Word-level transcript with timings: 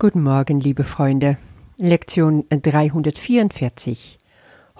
Guten 0.00 0.22
Morgen, 0.22 0.60
liebe 0.60 0.84
Freunde. 0.84 1.38
Lektion 1.76 2.44
344. 2.50 4.16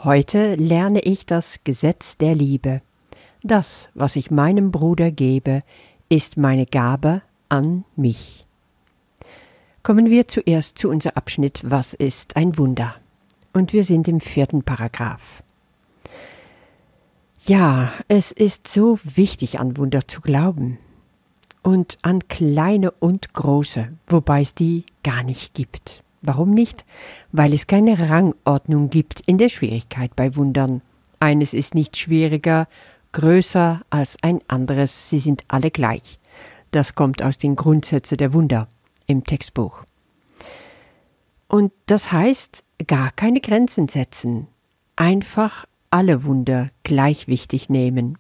Heute 0.05 0.55
lerne 0.55 1.01
ich 1.01 1.27
das 1.27 1.59
Gesetz 1.65 2.17
der 2.19 2.37
Liebe. 2.37 2.83
Das, 3.43 3.91
was 3.95 4.15
ich 4.15 4.31
meinem 4.31 4.71
Bruder 4.71 5.11
gebe, 5.11 5.65
ist 6.09 6.37
meine 6.37 6.67
Gabe 6.67 7.23
an 7.49 7.85
mich. 7.97 8.45
Kommen 9.83 10.09
wir 10.09 10.29
zuerst 10.29 10.79
zu 10.79 10.89
unserem 10.89 11.17
Abschnitt 11.17 11.63
Was 11.65 11.95
ist 11.95 12.37
ein 12.37 12.57
Wunder? 12.57 12.95
Und 13.53 13.73
wir 13.73 13.83
sind 13.83 14.07
im 14.07 14.21
vierten 14.21 14.63
Paragraph. 14.63 15.43
Ja, 17.45 17.93
es 18.07 18.31
ist 18.31 18.69
so 18.69 19.01
wichtig, 19.03 19.59
an 19.59 19.77
Wunder 19.79 20.07
zu 20.07 20.21
glauben 20.21 20.79
und 21.69 21.99
an 22.01 22.27
kleine 22.29 22.93
und 22.93 23.35
große, 23.35 23.93
wobei 24.07 24.41
es 24.41 24.55
die 24.55 24.87
gar 25.03 25.23
nicht 25.23 25.53
gibt. 25.53 26.03
Warum 26.23 26.49
nicht? 26.49 26.87
Weil 27.31 27.53
es 27.53 27.67
keine 27.67 28.09
Rangordnung 28.09 28.89
gibt 28.89 29.21
in 29.27 29.37
der 29.37 29.51
Schwierigkeit 29.51 30.17
bei 30.17 30.35
Wundern. 30.35 30.81
Eines 31.21 31.53
ist 31.53 31.75
nicht 31.75 31.99
schwieriger, 31.99 32.67
größer 33.13 33.83
als 33.91 34.17
ein 34.23 34.41
anderes, 34.49 35.11
sie 35.11 35.19
sind 35.19 35.43
alle 35.49 35.71
gleich. 35.71 36.19
Das 36.71 36.95
kommt 36.95 37.23
aus 37.23 37.37
den 37.37 37.55
Grundsätzen 37.55 38.17
der 38.17 38.33
Wunder 38.33 38.67
im 39.07 39.25
Textbuch. 39.25 39.85
Und 41.49 41.71
das 41.85 42.11
heißt, 42.11 42.65
gar 42.87 43.11
keine 43.11 43.43
Grenzen 43.43 43.89
setzen, 43.89 44.47
einfach 44.97 45.67
alle 45.91 46.25
Wunder 46.25 46.69
gleich 46.83 47.29
wichtig 47.29 47.69
nehmen. 47.69 48.17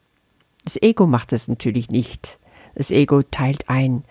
Das 0.65 0.76
Ego 0.82 1.06
macht 1.06 1.32
es 1.32 1.48
natürlich 1.48 1.88
nicht. 1.88 2.38
Das 2.78 2.92
Ego 2.92 3.23
teilt 3.23 3.68
ein, 3.68 4.05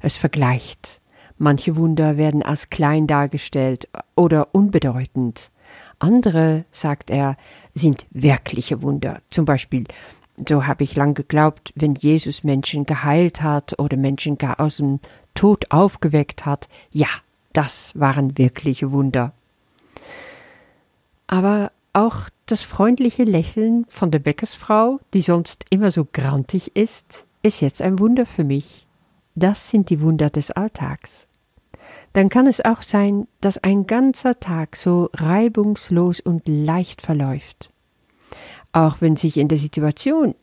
es 0.00 0.16
vergleicht. 0.16 1.00
Manche 1.38 1.74
Wunder 1.74 2.16
werden 2.16 2.44
als 2.44 2.70
klein 2.70 3.08
dargestellt 3.08 3.88
oder 4.14 4.54
unbedeutend. 4.54 5.50
Andere, 5.98 6.64
sagt 6.70 7.10
er, 7.10 7.36
sind 7.74 8.06
wirkliche 8.10 8.80
Wunder. 8.80 9.20
Zum 9.30 9.44
Beispiel, 9.44 9.86
so 10.48 10.68
habe 10.68 10.84
ich 10.84 10.94
lang 10.94 11.14
geglaubt, 11.14 11.72
wenn 11.74 11.96
Jesus 11.96 12.44
Menschen 12.44 12.86
geheilt 12.86 13.42
hat 13.42 13.76
oder 13.80 13.96
Menschen 13.96 14.38
gar 14.38 14.60
aus 14.60 14.76
dem 14.76 15.00
Tod 15.34 15.72
aufgeweckt 15.72 16.46
hat, 16.46 16.68
ja, 16.92 17.08
das 17.52 17.90
waren 17.96 18.38
wirkliche 18.38 18.92
Wunder. 18.92 19.32
Aber 21.26 21.72
auch 21.92 22.28
das 22.46 22.62
freundliche 22.62 23.24
Lächeln 23.24 23.84
von 23.88 24.12
der 24.12 24.20
Bäckersfrau, 24.20 25.00
die 25.12 25.22
sonst 25.22 25.64
immer 25.70 25.90
so 25.90 26.06
grantig 26.10 26.76
ist, 26.76 27.26
ist 27.42 27.60
jetzt 27.60 27.82
ein 27.82 27.98
Wunder 27.98 28.26
für 28.26 28.44
mich. 28.44 28.86
Das 29.34 29.70
sind 29.70 29.90
die 29.90 30.00
Wunder 30.00 30.30
des 30.30 30.50
Alltags. 30.50 31.28
Dann 32.12 32.28
kann 32.28 32.46
es 32.46 32.64
auch 32.64 32.82
sein, 32.82 33.26
dass 33.40 33.58
ein 33.58 33.86
ganzer 33.86 34.38
Tag 34.38 34.76
so 34.76 35.08
reibungslos 35.14 36.20
und 36.20 36.42
leicht 36.46 37.02
verläuft. 37.02 37.72
Auch 38.72 39.00
wenn 39.00 39.16
sich 39.16 39.36
in 39.36 39.48
der 39.48 39.58
Situation 39.58 40.34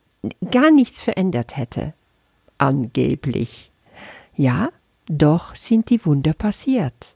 gar 0.52 0.72
nichts 0.72 1.02
verändert 1.02 1.58
hätte. 1.58 1.94
Angeblich. 2.58 3.72
Ja, 4.36 4.70
doch 5.08 5.56
sind 5.56 5.90
die 5.90 6.06
Wunder 6.06 6.34
passiert. 6.34 7.16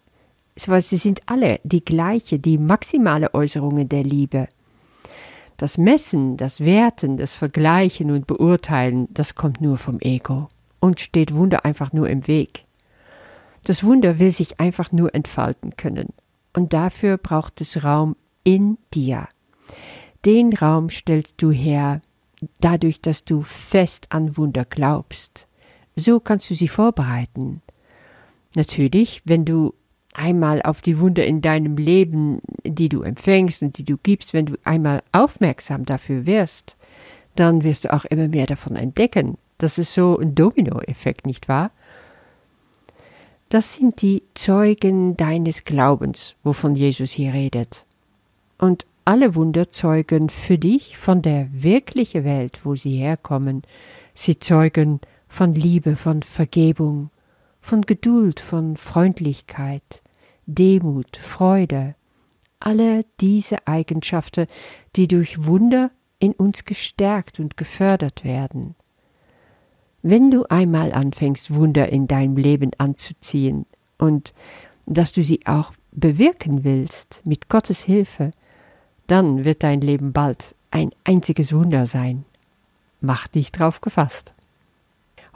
Weil 0.67 0.83
sie 0.83 0.97
sind 0.97 1.21
alle 1.25 1.59
die 1.63 1.83
gleiche, 1.83 2.39
die 2.39 2.57
maximale 2.57 3.33
Äußerungen 3.33 3.89
der 3.89 4.03
Liebe. 4.03 4.47
Das 5.63 5.77
Messen, 5.77 6.35
das 6.35 6.59
Werten, 6.59 7.15
das 7.15 7.35
Vergleichen 7.35 8.11
und 8.11 8.27
Beurteilen, 8.27 9.07
das 9.13 9.33
kommt 9.33 9.61
nur 9.61 9.77
vom 9.77 9.97
Ego 10.01 10.49
und 10.81 10.99
steht 10.99 11.33
Wunder 11.33 11.63
einfach 11.63 11.93
nur 11.93 12.09
im 12.09 12.27
Weg. 12.27 12.65
Das 13.63 13.81
Wunder 13.85 14.19
will 14.19 14.31
sich 14.31 14.59
einfach 14.59 14.91
nur 14.91 15.15
entfalten 15.15 15.77
können. 15.77 16.09
Und 16.51 16.73
dafür 16.73 17.17
braucht 17.17 17.61
es 17.61 17.81
Raum 17.81 18.17
in 18.43 18.77
dir. 18.93 19.29
Den 20.25 20.51
Raum 20.51 20.89
stellst 20.89 21.35
du 21.37 21.51
her, 21.51 22.01
dadurch, 22.59 22.99
dass 22.99 23.23
du 23.23 23.41
fest 23.41 24.07
an 24.09 24.35
Wunder 24.35 24.65
glaubst. 24.65 25.47
So 25.95 26.19
kannst 26.19 26.49
du 26.49 26.55
sie 26.55 26.67
vorbereiten. 26.67 27.61
Natürlich, 28.53 29.21
wenn 29.23 29.45
du 29.45 29.73
einmal 30.13 30.61
auf 30.61 30.81
die 30.81 30.99
Wunder 30.99 31.25
in 31.25 31.41
deinem 31.41 31.77
Leben, 31.77 32.41
die 32.63 32.89
du 32.89 33.01
empfängst 33.01 33.61
und 33.61 33.77
die 33.77 33.83
du 33.83 33.97
gibst, 33.97 34.33
wenn 34.33 34.45
du 34.45 34.55
einmal 34.63 35.01
aufmerksam 35.11 35.85
dafür 35.85 36.25
wirst, 36.25 36.77
dann 37.35 37.63
wirst 37.63 37.85
du 37.85 37.93
auch 37.93 38.05
immer 38.05 38.27
mehr 38.27 38.45
davon 38.45 38.75
entdecken. 38.75 39.37
Das 39.57 39.77
ist 39.77 39.93
so 39.93 40.17
ein 40.17 40.35
Dominoeffekt, 40.35 41.25
nicht 41.25 41.47
wahr? 41.47 41.71
Das 43.49 43.73
sind 43.73 44.01
die 44.01 44.23
Zeugen 44.33 45.15
deines 45.15 45.63
Glaubens, 45.63 46.35
wovon 46.43 46.75
Jesus 46.75 47.11
hier 47.11 47.33
redet. 47.33 47.85
Und 48.57 48.85
alle 49.05 49.35
Wunder 49.35 49.69
zeugen 49.69 50.29
für 50.29 50.57
dich 50.57 50.97
von 50.97 51.21
der 51.21 51.49
wirklichen 51.51 52.23
Welt, 52.23 52.61
wo 52.63 52.75
sie 52.75 52.97
herkommen. 52.97 53.63
Sie 54.15 54.39
zeugen 54.39 55.01
von 55.27 55.53
Liebe, 55.53 55.95
von 55.95 56.23
Vergebung, 56.23 57.09
von 57.59 57.81
Geduld, 57.81 58.39
von 58.39 58.77
Freundlichkeit, 58.77 60.02
Demut, 60.45 61.17
Freude, 61.17 61.95
alle 62.59 63.05
diese 63.19 63.67
Eigenschaften, 63.67 64.47
die 64.95 65.07
durch 65.07 65.45
Wunder 65.45 65.91
in 66.19 66.33
uns 66.33 66.65
gestärkt 66.65 67.39
und 67.39 67.57
gefördert 67.57 68.23
werden. 68.23 68.75
Wenn 70.01 70.31
du 70.31 70.45
einmal 70.49 70.91
anfängst, 70.91 71.53
Wunder 71.53 71.89
in 71.89 72.07
deinem 72.07 72.37
Leben 72.37 72.71
anzuziehen 72.77 73.65
und 73.97 74.33
dass 74.85 75.13
du 75.13 75.23
sie 75.23 75.41
auch 75.45 75.73
bewirken 75.91 76.63
willst 76.63 77.21
mit 77.25 77.49
Gottes 77.49 77.83
Hilfe, 77.83 78.31
dann 79.07 79.43
wird 79.45 79.63
dein 79.63 79.81
Leben 79.81 80.13
bald 80.13 80.55
ein 80.71 80.91
einziges 81.03 81.53
Wunder 81.53 81.85
sein. 81.85 82.25
Mach 82.99 83.27
dich 83.27 83.51
drauf 83.51 83.81
gefasst. 83.81 84.33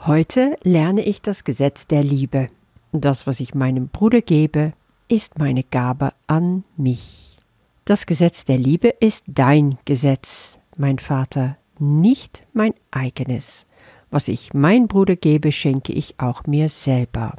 Heute 0.00 0.56
lerne 0.62 1.02
ich 1.02 1.22
das 1.22 1.44
Gesetz 1.44 1.86
der 1.86 2.02
Liebe. 2.02 2.46
Das, 2.92 3.26
was 3.26 3.40
ich 3.40 3.54
meinem 3.54 3.88
Bruder 3.88 4.22
gebe, 4.22 4.72
ist 5.08 5.38
meine 5.38 5.62
Gabe 5.62 6.12
an 6.26 6.64
mich. 6.76 7.38
Das 7.84 8.04
Gesetz 8.04 8.44
der 8.44 8.58
Liebe 8.58 8.88
ist 8.88 9.24
dein 9.26 9.78
Gesetz, 9.86 10.58
mein 10.76 10.98
Vater, 10.98 11.56
nicht 11.78 12.42
mein 12.52 12.74
eigenes. 12.90 13.66
Was 14.10 14.28
ich 14.28 14.52
mein 14.52 14.88
Bruder 14.88 15.16
gebe, 15.16 15.52
schenke 15.52 15.92
ich 15.92 16.14
auch 16.18 16.46
mir 16.46 16.68
selber. 16.68 17.34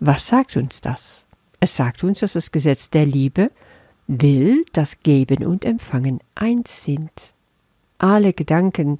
Was 0.00 0.26
sagt 0.26 0.56
uns 0.56 0.80
das? 0.80 1.26
Es 1.60 1.76
sagt 1.76 2.04
uns, 2.04 2.20
dass 2.20 2.34
das 2.34 2.52
Gesetz 2.52 2.90
der 2.90 3.06
Liebe 3.06 3.50
will, 4.06 4.64
dass 4.72 5.00
Geben 5.00 5.44
und 5.44 5.64
Empfangen 5.64 6.20
eins 6.34 6.84
sind. 6.84 7.10
Alle 7.98 8.32
Gedanken 8.32 8.98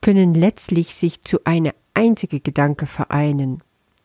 können 0.00 0.34
letztlich 0.34 0.94
sich 0.94 1.22
zu 1.22 1.40
einer 1.44 1.74
einzigen 1.94 2.42
Gedanke 2.42 2.86
vereinen, 2.86 3.62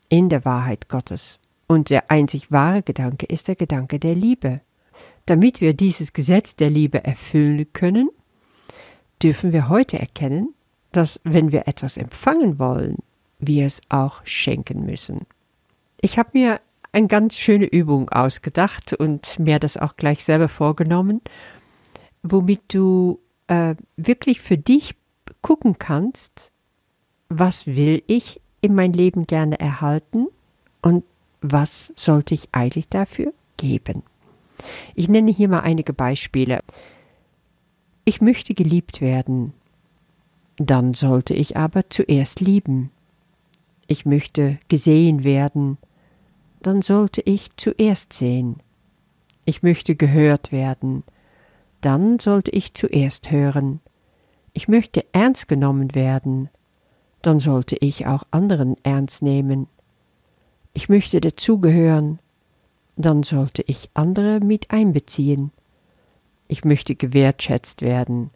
in 0.08 0.28
der 0.28 0.44
Wahrheit 0.44 0.88
Gottes. 0.88 1.40
Und 1.66 1.90
der 1.90 2.10
einzig 2.10 2.50
wahre 2.50 2.82
Gedanke 2.82 3.26
ist 3.26 3.48
der 3.48 3.56
Gedanke 3.56 3.98
der 3.98 4.14
Liebe. 4.14 4.60
Damit 5.26 5.60
wir 5.60 5.74
dieses 5.74 6.12
Gesetz 6.12 6.56
der 6.56 6.70
Liebe 6.70 7.04
erfüllen 7.04 7.66
können, 7.72 8.10
dürfen 9.22 9.52
wir 9.52 9.68
heute 9.68 9.98
erkennen, 9.98 10.54
dass 10.90 11.20
wenn 11.24 11.52
wir 11.52 11.68
etwas 11.68 11.96
empfangen 11.96 12.58
wollen, 12.58 12.96
wir 13.38 13.66
es 13.66 13.80
auch 13.88 14.20
schenken 14.24 14.84
müssen. 14.84 15.20
Ich 16.00 16.18
habe 16.18 16.30
mir 16.34 16.60
eine 16.92 17.06
ganz 17.06 17.36
schöne 17.36 17.64
Übung 17.64 18.10
ausgedacht 18.10 18.92
und 18.92 19.38
mir 19.38 19.58
das 19.58 19.76
auch 19.76 19.96
gleich 19.96 20.24
selber 20.24 20.48
vorgenommen, 20.48 21.22
womit 22.22 22.60
du 22.68 23.20
äh, 23.46 23.74
wirklich 23.96 24.40
für 24.40 24.58
dich 24.58 24.94
gucken 25.40 25.78
kannst, 25.78 26.52
was 27.28 27.66
will 27.66 28.02
ich 28.06 28.40
in 28.60 28.74
mein 28.74 28.92
Leben 28.92 29.26
gerne 29.26 29.58
erhalten 29.58 30.28
und 30.82 31.04
was 31.42 31.92
sollte 31.96 32.34
ich 32.34 32.48
eigentlich 32.52 32.88
dafür 32.88 33.34
geben? 33.56 34.02
Ich 34.94 35.08
nenne 35.08 35.32
hier 35.32 35.48
mal 35.48 35.60
einige 35.60 35.92
Beispiele. 35.92 36.60
Ich 38.04 38.20
möchte 38.20 38.54
geliebt 38.54 39.00
werden, 39.00 39.52
dann 40.56 40.94
sollte 40.94 41.34
ich 41.34 41.56
aber 41.56 41.88
zuerst 41.90 42.40
lieben. 42.40 42.90
Ich 43.86 44.06
möchte 44.06 44.58
gesehen 44.68 45.24
werden, 45.24 45.78
dann 46.60 46.82
sollte 46.82 47.20
ich 47.22 47.50
zuerst 47.56 48.12
sehen. 48.12 48.56
Ich 49.44 49.62
möchte 49.62 49.96
gehört 49.96 50.52
werden, 50.52 51.02
dann 51.80 52.20
sollte 52.20 52.52
ich 52.52 52.74
zuerst 52.74 53.30
hören. 53.32 53.80
Ich 54.52 54.68
möchte 54.68 55.04
ernst 55.12 55.48
genommen 55.48 55.94
werden, 55.94 56.48
dann 57.22 57.40
sollte 57.40 57.76
ich 57.76 58.06
auch 58.06 58.22
anderen 58.30 58.76
ernst 58.84 59.22
nehmen 59.22 59.66
ich 60.74 60.88
möchte 60.88 61.20
dazugehören, 61.20 62.18
dann 62.96 63.22
sollte 63.22 63.62
ich 63.66 63.90
andere 63.94 64.40
mit 64.40 64.70
einbeziehen. 64.70 65.50
Ich 66.48 66.64
möchte 66.64 66.94
gewertschätzt 66.94 67.82
werden, 67.82 68.30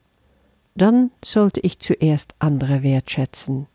dann 0.75 1.11
sollte 1.25 1.61
ich 1.61 1.79
zuerst 1.79 2.35
andere 2.39 2.83
wertschätzen. 2.83 3.67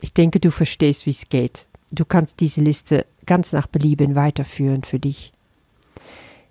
Ich 0.00 0.12
denke, 0.12 0.40
du 0.40 0.50
verstehst, 0.50 1.06
wie 1.06 1.10
es 1.10 1.28
geht. 1.28 1.66
du 1.90 2.04
kannst 2.04 2.40
diese 2.40 2.60
Liste 2.60 3.06
ganz 3.26 3.52
nach 3.52 3.66
Belieben 3.66 4.14
weiterführen 4.14 4.82
für 4.82 4.98
dich. 4.98 5.32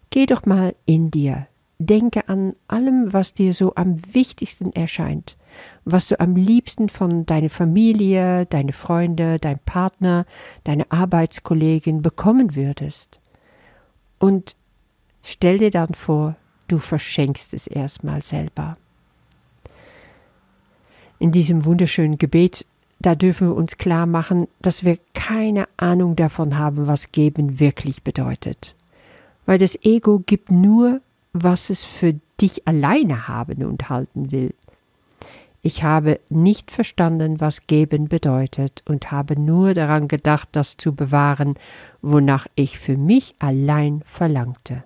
Geh 0.09 0.25
doch 0.25 0.45
mal 0.45 0.75
in 0.85 1.11
dir, 1.11 1.47
denke 1.77 2.27
an 2.29 2.55
allem, 2.67 3.11
was 3.13 3.33
dir 3.33 3.53
so 3.53 3.75
am 3.75 3.97
wichtigsten 4.13 4.71
erscheint, 4.73 5.37
was 5.85 6.07
du 6.07 6.19
am 6.19 6.35
liebsten 6.35 6.89
von 6.89 7.25
deiner 7.25 7.49
Familie, 7.49 8.45
deine 8.47 8.73
Freunde, 8.73 9.39
dein 9.39 9.59
Partner, 9.59 10.25
deine 10.63 10.91
Arbeitskollegen 10.91 12.01
bekommen 12.01 12.55
würdest. 12.55 13.19
Und 14.19 14.55
stell 15.23 15.59
dir 15.59 15.71
dann 15.71 15.93
vor, 15.93 16.35
du 16.67 16.79
verschenkst 16.79 17.53
es 17.53 17.67
erstmal 17.67 18.21
selber. 18.21 18.73
In 21.19 21.31
diesem 21.31 21.65
wunderschönen 21.65 22.17
Gebet, 22.17 22.65
da 22.99 23.15
dürfen 23.15 23.49
wir 23.49 23.55
uns 23.55 23.77
klar 23.77 24.05
machen, 24.05 24.47
dass 24.61 24.83
wir 24.83 24.97
keine 25.13 25.67
Ahnung 25.77 26.15
davon 26.15 26.57
haben, 26.57 26.87
was 26.87 27.11
geben 27.11 27.59
wirklich 27.59 28.03
bedeutet. 28.03 28.75
Weil 29.45 29.59
das 29.59 29.77
Ego 29.83 30.23
gibt 30.25 30.51
nur, 30.51 31.01
was 31.33 31.69
es 31.69 31.83
für 31.83 32.15
dich 32.41 32.67
alleine 32.67 33.27
haben 33.27 33.63
und 33.63 33.89
halten 33.89 34.31
will. 34.31 34.53
Ich 35.67 35.81
habe 35.81 36.19
nicht 36.29 36.69
verstanden, 36.69 37.39
was 37.41 37.65
geben 37.65 38.07
bedeutet 38.07 38.83
und 38.85 39.11
habe 39.11 39.33
nur 39.33 39.73
daran 39.73 40.07
gedacht, 40.07 40.49
das 40.51 40.77
zu 40.77 40.93
bewahren, 40.93 41.55
wonach 42.03 42.45
ich 42.53 42.77
für 42.77 42.97
mich 42.97 43.33
allein 43.39 44.03
verlangte. 44.05 44.83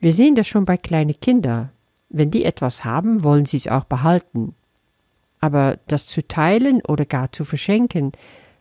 Wir 0.00 0.12
sehen 0.12 0.34
das 0.34 0.48
schon 0.48 0.64
bei 0.64 0.76
kleinen 0.76 1.14
Kindern. 1.20 1.70
Wenn 2.08 2.32
die 2.32 2.44
etwas 2.44 2.84
haben, 2.84 3.22
wollen 3.22 3.46
sie 3.46 3.58
es 3.58 3.68
auch 3.68 3.84
behalten. 3.84 4.56
Aber 5.38 5.78
das 5.86 6.08
zu 6.08 6.26
teilen 6.26 6.82
oder 6.84 7.06
gar 7.06 7.30
zu 7.30 7.44
verschenken, 7.44 8.10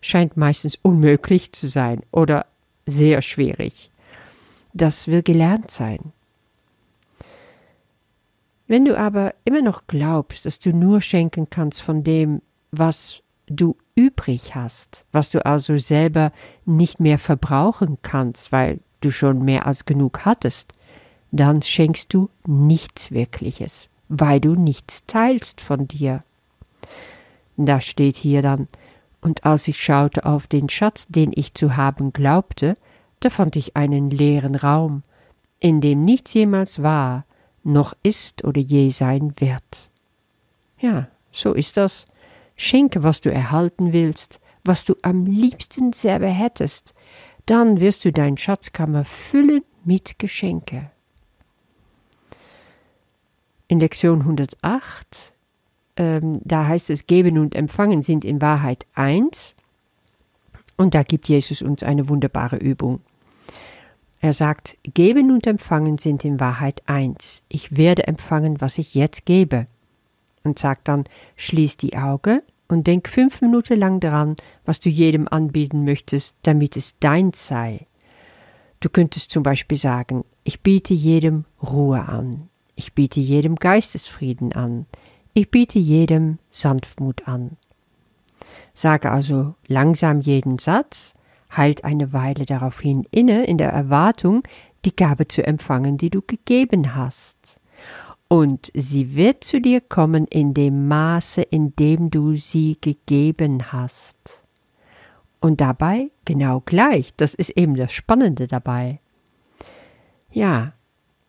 scheint 0.02 0.38
meistens 0.38 0.78
unmöglich 0.84 1.52
zu 1.54 1.68
sein 1.68 2.04
oder 2.12 2.46
sehr 2.86 3.24
schwierig. 3.24 3.90
Das 4.72 5.08
will 5.08 5.24
gelernt 5.24 5.72
sein. 5.72 6.14
Wenn 8.74 8.86
du 8.86 8.98
aber 8.98 9.36
immer 9.46 9.62
noch 9.62 9.86
glaubst, 9.86 10.48
dass 10.48 10.58
du 10.58 10.72
nur 10.72 11.00
schenken 11.00 11.48
kannst 11.52 11.84
von 11.84 12.04
dem, 12.04 12.42
was 12.72 13.22
du 13.46 13.78
übrig 13.94 14.56
hast, 14.56 15.06
was 15.12 15.30
du 15.30 15.46
also 15.46 15.78
selber 15.78 16.32
nicht 16.66 17.00
mehr 17.00 17.20
verbrauchen 17.20 18.00
kannst, 18.02 18.52
weil 18.52 18.80
du 19.02 19.12
schon 19.12 19.46
mehr 19.46 19.68
als 19.68 19.86
genug 19.86 20.26
hattest, 20.26 20.74
dann 21.32 21.62
schenkst 21.62 22.12
du 22.16 22.32
nichts 22.48 23.12
Wirkliches, 23.12 23.92
weil 24.10 24.40
du 24.40 24.54
nichts 24.54 25.06
teilst 25.06 25.62
von 25.62 25.88
dir. 25.88 26.22
Da 27.58 27.80
steht 27.80 28.16
hier 28.16 28.42
dann, 28.42 28.68
und 29.22 29.46
als 29.46 29.68
ich 29.68 29.84
schaute 29.84 30.26
auf 30.26 30.48
den 30.48 30.68
Schatz, 30.68 31.06
den 31.08 31.32
ich 31.36 31.54
zu 31.54 31.78
haben 31.78 32.12
glaubte, 32.12 32.74
da 33.20 33.30
fand 33.30 33.56
ich 33.56 33.78
einen 33.78 34.10
leeren 34.10 34.56
Raum, 34.56 35.04
in 35.60 35.80
dem 35.80 36.04
nichts 36.04 36.34
jemals 36.34 36.82
war, 36.82 37.26
noch 37.64 37.94
ist 38.04 38.44
oder 38.44 38.62
je 38.62 38.90
sein 38.90 39.34
wird. 39.38 39.90
Ja, 40.80 41.08
so 41.32 41.54
ist 41.54 41.78
das. 41.78 42.06
Schenke, 42.56 43.04
was 43.04 43.22
du 43.22 43.32
erhalten 43.32 43.94
willst, 43.94 44.40
was 44.64 44.86
du 44.86 44.96
am 45.02 45.26
liebsten 45.26 45.94
selber 45.94 46.28
hättest, 46.28 46.94
dann 47.46 47.80
wirst 47.80 48.06
du 48.06 48.12
dein 48.12 48.38
Schatzkammer 48.38 49.04
füllen 49.04 49.64
mit 49.84 50.20
Geschenke. 50.20 50.92
In 53.68 53.80
Lektion 53.80 54.22
108, 54.22 55.34
ähm, 55.98 56.40
da 56.44 56.68
heißt 56.68 56.90
es, 56.90 57.08
Geben 57.08 57.38
und 57.38 57.56
Empfangen 57.56 58.04
sind 58.04 58.24
in 58.24 58.42
Wahrheit 58.42 58.86
eins. 58.94 59.56
Und 60.78 60.96
da 60.96 61.04
gibt 61.04 61.28
Jesus 61.28 61.62
uns 61.62 61.84
eine 61.84 62.10
wunderbare 62.10 62.58
Übung. 62.58 63.02
Er 64.24 64.32
sagt, 64.32 64.78
Geben 64.84 65.32
und 65.32 65.46
Empfangen 65.48 65.98
sind 65.98 66.24
in 66.24 66.40
Wahrheit 66.40 66.82
eins. 66.86 67.42
Ich 67.50 67.76
werde 67.76 68.08
empfangen, 68.08 68.62
was 68.62 68.78
ich 68.78 68.96
jetzt 68.96 69.26
gebe. 69.26 69.68
Und 70.46 70.58
sagt 70.58 70.88
dann, 70.88 71.04
schließ 71.36 71.76
die 71.76 71.98
Augen 71.98 72.40
und 72.70 72.88
denk 72.88 73.10
fünf 73.10 73.42
Minuten 73.42 73.78
lang 73.78 74.00
daran, 74.00 74.38
was 74.64 74.80
du 74.80 74.88
jedem 74.88 75.28
anbieten 75.28 75.84
möchtest, 75.84 76.38
damit 76.44 76.78
es 76.78 76.96
dein 77.02 77.34
sei. 77.34 77.86
Du 78.80 78.88
könntest 78.88 79.30
zum 79.30 79.44
Beispiel 79.44 79.78
sagen, 79.78 80.24
ich 80.46 80.62
biete 80.62 80.94
jedem 80.94 81.44
Ruhe 81.62 82.08
an, 82.08 82.48
ich 82.76 82.94
biete 82.94 83.20
jedem 83.20 83.58
Geistesfrieden 83.58 84.54
an, 84.54 84.86
ich 85.34 85.52
biete 85.52 85.80
jedem 85.80 86.40
Sanftmut 86.50 87.28
an. 87.28 87.58
Sage 88.74 89.12
also 89.12 89.56
langsam 89.68 90.22
jeden 90.22 90.60
Satz, 90.60 91.14
halt 91.58 91.84
eine 91.84 92.14
Weile 92.14 92.46
daraufhin 92.46 93.06
inne 93.12 93.46
in 93.46 93.58
der 93.58 93.72
Erwartung, 93.72 94.44
die 94.86 94.96
Gabe 94.96 95.28
zu 95.28 95.46
empfangen, 95.46 95.98
die 95.98 96.10
du 96.10 96.22
gegeben 96.22 96.96
hast. 96.96 97.60
Und 98.28 98.72
sie 98.74 99.16
wird 99.16 99.44
zu 99.44 99.62
dir 99.62 99.80
kommen 99.80 100.26
in 100.26 100.54
dem 100.54 100.88
Maße, 100.88 101.42
in 101.42 101.76
dem 101.76 102.10
du 102.10 102.36
sie 102.36 102.78
gegeben 102.82 103.72
hast. 103.72 104.44
Und 105.40 105.62
dabei 105.62 106.10
genau 106.26 106.62
gleich, 106.62 107.14
das 107.16 107.34
ist 107.34 107.52
eben 107.52 107.76
das 107.76 107.92
Spannende 107.92 108.48
dabei. 108.48 109.00
Ja, 110.32 110.74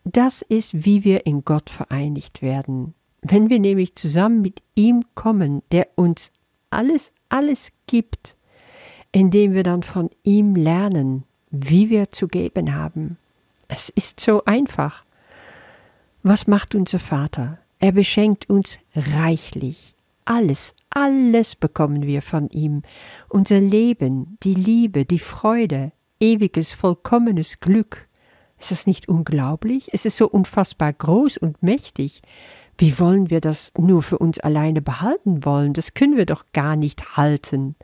das 0.03 0.41
ist, 0.41 0.85
wie 0.85 1.03
wir 1.03 1.25
in 1.25 1.43
Gott 1.43 1.69
vereinigt 1.69 2.41
werden. 2.41 2.93
Wenn 3.21 3.49
wir 3.49 3.59
nämlich 3.59 3.95
zusammen 3.95 4.41
mit 4.41 4.61
ihm 4.75 5.03
kommen, 5.15 5.63
der 5.71 5.87
uns 5.95 6.31
alles, 6.69 7.11
alles 7.29 7.71
gibt, 7.87 8.37
indem 9.15 9.53
wir 9.53 9.63
dann 9.63 9.81
von 9.81 10.09
ihm 10.23 10.57
lernen, 10.57 11.23
wie 11.49 11.89
wir 11.89 12.11
zu 12.11 12.27
geben 12.27 12.75
haben. 12.75 13.17
Es 13.69 13.87
ist 13.87 14.19
so 14.19 14.43
einfach. 14.43 15.05
Was 16.21 16.47
macht 16.47 16.75
unser 16.75 16.99
Vater? 16.99 17.59
Er 17.79 17.93
beschenkt 17.93 18.49
uns 18.49 18.77
reichlich. 18.93 19.95
Alles, 20.25 20.75
alles 20.89 21.55
bekommen 21.55 22.05
wir 22.05 22.21
von 22.21 22.49
ihm. 22.49 22.81
Unser 23.29 23.61
Leben, 23.61 24.37
die 24.43 24.53
Liebe, 24.53 25.05
die 25.05 25.19
Freude, 25.19 25.93
ewiges, 26.19 26.73
vollkommenes 26.73 27.61
Glück. 27.61 28.09
Ist 28.59 28.71
das 28.71 28.85
nicht 28.85 29.07
unglaublich? 29.07 29.87
Es 29.93 30.03
ist 30.03 30.17
so 30.17 30.27
unfassbar 30.27 30.91
groß 30.91 31.37
und 31.37 31.63
mächtig. 31.63 32.21
Wie 32.77 32.99
wollen 32.99 33.29
wir 33.29 33.39
das 33.39 33.71
nur 33.77 34.03
für 34.03 34.17
uns 34.17 34.41
alleine 34.41 34.81
behalten 34.81 35.45
wollen? 35.45 35.71
Das 35.71 35.93
können 35.93 36.17
wir 36.17 36.25
doch 36.25 36.43
gar 36.51 36.75
nicht 36.75 37.15
halten. 37.15 37.77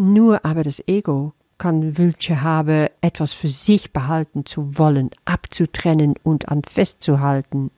Nur 0.00 0.44
aber 0.44 0.62
das 0.62 0.80
Ego 0.86 1.32
kann 1.58 1.98
Wünsche 1.98 2.40
haben, 2.40 2.86
etwas 3.00 3.32
für 3.32 3.48
sich 3.48 3.92
behalten 3.92 4.46
zu 4.46 4.78
wollen, 4.78 5.10
abzutrennen 5.24 6.14
und 6.22 6.48
an 6.48 6.62
festzuhalten. 6.62 7.72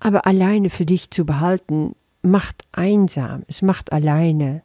Aber 0.00 0.26
alleine 0.26 0.68
für 0.68 0.84
dich 0.84 1.10
zu 1.10 1.24
behalten, 1.24 1.96
macht 2.20 2.62
einsam, 2.72 3.44
es 3.48 3.62
macht 3.62 3.90
alleine. 3.90 4.60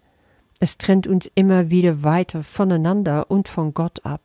Es 0.59 0.77
trennt 0.77 1.07
uns 1.07 1.31
immer 1.33 1.69
wieder 1.69 2.03
weiter 2.03 2.43
voneinander 2.43 3.31
und 3.31 3.47
von 3.47 3.73
Gott 3.73 4.05
ab. 4.05 4.21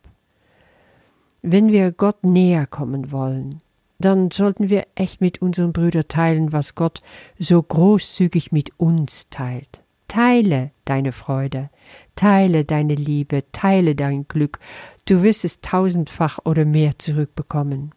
Wenn 1.41 1.71
wir 1.71 1.93
Gott 1.93 2.25
näher 2.25 2.67
kommen 2.67 3.13
wollen, 3.13 3.59
dann 3.97 4.29
sollten 4.29 4.67
wir 4.67 4.87
echt 4.95 5.21
mit 5.21 5.41
unseren 5.41 5.71
Brüdern 5.71 6.09
teilen, 6.09 6.51
was 6.51 6.75
Gott 6.75 7.01
so 7.37 7.63
großzügig 7.63 8.51
mit 8.51 8.77
uns 8.77 9.29
teilt. 9.29 9.83
Teile 10.09 10.71
deine 10.83 11.13
Freude, 11.13 11.69
teile 12.15 12.65
deine 12.65 12.95
Liebe, 12.95 13.43
teile 13.53 13.95
dein 13.95 14.27
Glück, 14.27 14.59
du 15.05 15.23
wirst 15.23 15.45
es 15.45 15.61
tausendfach 15.61 16.39
oder 16.43 16.65
mehr 16.65 16.99
zurückbekommen. 16.99 17.91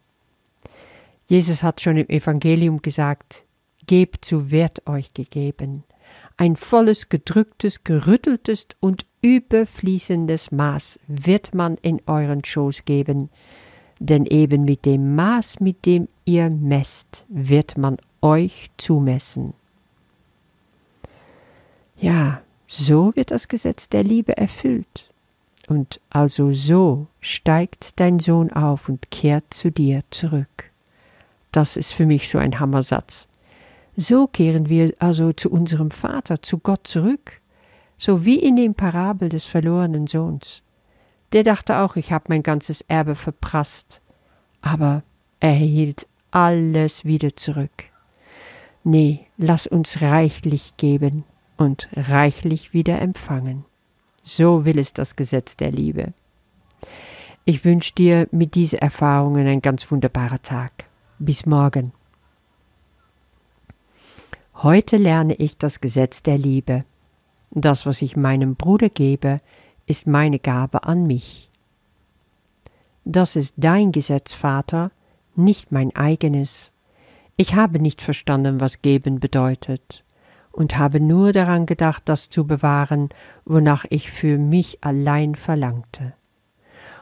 Jesus 1.26 1.62
hat 1.62 1.81
schon 1.81 1.97
im 1.97 2.09
Evangelium 2.09 2.83
gesagt, 2.83 3.45
Gebt, 3.87 4.25
so 4.25 4.50
wird 4.50 4.87
euch 4.87 5.12
gegeben. 5.12 5.83
Ein 6.37 6.57
volles, 6.57 7.09
gedrücktes, 7.09 7.83
gerütteltes 7.83 8.69
und 8.81 9.07
überfließendes 9.23 10.52
Maß 10.52 11.00
wird 11.09 11.54
man 11.54 11.76
in 11.83 12.00
euren 12.07 12.45
Schoß 12.45 12.85
geben, 12.85 13.31
denn 13.99 14.26
eben 14.26 14.64
mit 14.64 14.85
dem 14.85 15.14
Maß, 15.14 15.61
mit 15.61 15.87
dem 15.87 16.09
ihr 16.25 16.50
messt, 16.50 17.25
wird 17.28 17.76
man 17.76 17.97
euch 18.21 18.71
zumessen. 18.76 19.54
Ja, 22.02 22.42
so 22.66 23.14
wird 23.14 23.30
das 23.30 23.47
Gesetz 23.47 23.88
der 23.88 24.02
Liebe 24.02 24.37
erfüllt. 24.37 25.09
Und 25.68 26.00
also 26.11 26.52
so 26.52 27.06
steigt 27.21 28.00
dein 28.00 28.18
Sohn 28.18 28.52
auf 28.52 28.88
und 28.88 29.12
kehrt 29.12 29.54
zu 29.54 29.71
dir 29.71 30.02
zurück. 30.11 30.73
Das 31.52 31.76
ist 31.76 31.92
für 31.92 32.04
mich 32.04 32.28
so 32.28 32.38
ein 32.38 32.59
Hammersatz. 32.59 33.28
So 33.97 34.26
kehren 34.26 34.68
wir 34.68 34.92
also 34.99 35.32
zu 35.32 35.49
unserem 35.49 35.92
Vater, 35.92 36.42
zu 36.42 36.59
Gott 36.59 36.88
zurück, 36.88 37.40
so 37.99 38.25
wie 38.25 38.40
in 38.40 38.56
dem 38.56 38.75
Parabel 38.75 39.28
des 39.28 39.44
verlorenen 39.44 40.09
Sohns. 40.09 40.64
Der 41.32 41.44
dachte 41.44 41.78
auch, 41.78 41.94
ich 41.94 42.11
habe 42.11 42.25
mein 42.28 42.42
ganzes 42.42 42.80
Erbe 42.88 43.14
verprasst, 43.14 44.00
aber 44.61 45.04
er 45.38 45.52
hielt 45.52 46.09
alles 46.32 47.04
wieder 47.04 47.37
zurück. 47.37 47.85
Nee, 48.82 49.21
lass 49.37 49.68
uns 49.68 50.02
reichlich 50.02 50.76
geben, 50.76 51.23
und 51.62 51.88
reichlich 51.95 52.75
wieder 52.75 53.00
empfangen. 53.00 53.64
So 54.25 54.64
will 54.64 54.78
es 54.78 54.92
das 54.92 55.14
Gesetz 55.16 55.57
der 55.57 55.71
Liebe. 55.71 56.12
Ich 57.45 57.64
wünsche 57.64 57.95
dir 57.95 58.28
mit 58.33 58.54
diesen 58.54 58.81
Erfahrungen 58.81 59.47
einen 59.47 59.62
ganz 59.62 59.88
wunderbaren 59.90 60.42
Tag. 60.42 60.73
Bis 61.19 61.47
morgen. 61.47 61.92
Heute 64.57 64.97
lerne 64.97 65.35
ich 65.35 65.57
das 65.57 65.81
Gesetz 65.81 66.23
der 66.23 66.38
Liebe. 66.38 66.81
Das, 67.50 67.87
was 67.87 68.02
ich 68.02 68.16
meinem 68.16 68.54
Bruder 68.57 68.88
gebe, 68.88 69.38
ist 69.87 70.07
meine 70.07 70.38
Gabe 70.38 70.85
an 70.85 71.07
mich. 71.07 71.49
Das 73.04 73.37
ist 73.37 73.54
dein 73.57 73.92
Gesetz, 73.92 74.33
Vater, 74.33 74.90
nicht 75.35 75.73
mein 75.73 75.95
eigenes. 75.95 76.73
Ich 77.37 77.54
habe 77.54 77.78
nicht 77.78 78.02
verstanden, 78.02 78.61
was 78.61 78.83
geben 78.83 79.19
bedeutet, 79.21 80.04
und 80.52 80.78
habe 80.78 81.00
nur 81.00 81.32
daran 81.32 81.66
gedacht, 81.66 82.02
das 82.06 82.30
zu 82.30 82.47
bewahren, 82.47 83.09
wonach 83.44 83.85
ich 83.88 84.11
für 84.11 84.38
mich 84.38 84.78
allein 84.82 85.35
verlangte. 85.35 86.14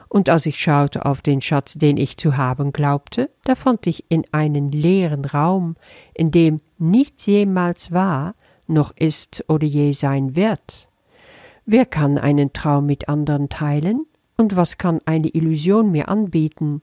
Und 0.07 0.29
als 0.29 0.45
ich 0.45 0.59
schaute 0.59 1.05
auf 1.05 1.21
den 1.21 1.41
Schatz, 1.41 1.75
den 1.75 1.95
ich 1.95 2.17
zu 2.17 2.35
haben 2.35 2.73
glaubte, 2.73 3.29
da 3.45 3.55
fand 3.55 3.87
ich 3.87 4.05
in 4.09 4.25
einen 4.33 4.71
leeren 4.71 5.23
Raum, 5.23 5.75
in 6.13 6.31
dem 6.31 6.59
nichts 6.77 7.27
jemals 7.27 7.91
war, 7.91 8.35
noch 8.67 8.91
ist 8.97 9.45
oder 9.47 9.65
je 9.65 9.93
sein 9.93 10.35
wird. 10.35 10.89
Wer 11.65 11.85
kann 11.85 12.17
einen 12.17 12.51
Traum 12.51 12.87
mit 12.87 13.07
anderen 13.07 13.47
teilen? 13.47 14.01
Und 14.35 14.55
was 14.55 14.77
kann 14.77 14.99
eine 15.05 15.29
Illusion 15.29 15.91
mir 15.91 16.09
anbieten? 16.09 16.81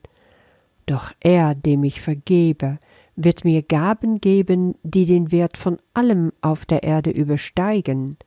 Doch 0.85 1.11
er, 1.19 1.53
dem 1.53 1.83
ich 1.83 2.01
vergebe, 2.01 2.79
wird 3.23 3.43
mir 3.43 3.61
Gaben 3.63 4.21
geben, 4.21 4.75
die 4.83 5.05
den 5.05 5.31
Wert 5.31 5.57
von 5.57 5.77
allem 5.93 6.31
auf 6.41 6.65
der 6.65 6.83
Erde 6.83 7.09
übersteigen. 7.09 8.17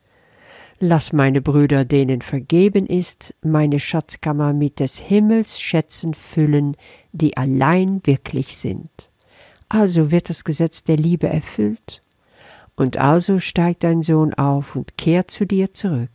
Lass 0.78 1.12
meine 1.12 1.40
Brüder, 1.40 1.84
denen 1.84 2.20
vergeben 2.20 2.86
ist, 2.86 3.34
meine 3.42 3.78
Schatzkammer 3.78 4.52
mit 4.52 4.80
des 4.80 4.98
Himmels 4.98 5.60
Schätzen 5.60 6.12
füllen, 6.12 6.76
die 7.12 7.36
allein 7.36 8.00
wirklich 8.04 8.56
sind. 8.56 8.90
Also 9.68 10.10
wird 10.10 10.28
das 10.28 10.44
Gesetz 10.44 10.84
der 10.84 10.96
Liebe 10.96 11.28
erfüllt, 11.28 12.02
und 12.76 12.98
also 12.98 13.38
steigt 13.40 13.84
dein 13.84 14.02
Sohn 14.02 14.34
auf 14.34 14.76
und 14.76 14.98
kehrt 14.98 15.30
zu 15.30 15.46
dir 15.46 15.72
zurück. 15.72 16.10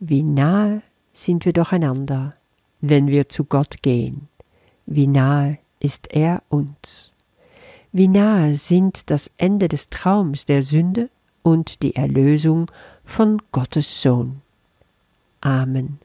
Wie 0.00 0.22
nahe 0.22 0.82
sind 1.12 1.44
wir 1.44 1.52
doch 1.52 1.72
einander, 1.72 2.34
wenn 2.80 3.06
wir 3.06 3.28
zu 3.28 3.44
Gott 3.44 3.82
gehen, 3.82 4.28
wie 4.86 5.06
nahe 5.06 5.58
ist 5.80 6.12
er 6.12 6.42
uns. 6.48 7.12
Wie 7.92 8.08
nahe 8.08 8.54
sind 8.56 9.10
das 9.10 9.30
Ende 9.38 9.68
des 9.68 9.88
Traums 9.88 10.44
der 10.44 10.62
Sünde 10.62 11.10
und 11.42 11.82
die 11.82 11.96
Erlösung 11.96 12.70
von 13.04 13.40
Gottes 13.52 14.02
Sohn. 14.02 14.42
Amen. 15.40 15.98